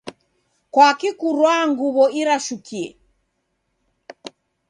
[0.73, 2.87] Kwaki kurwaa nguw'o irashukie?